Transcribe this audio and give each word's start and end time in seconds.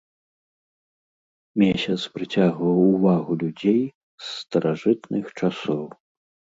Месяц 1.65 1.99
прыцягваў 2.17 2.77
увагу 2.91 3.31
людзей 3.45 3.81
з 3.85 4.25
старажытных 4.39 5.25
часоў. 5.41 5.83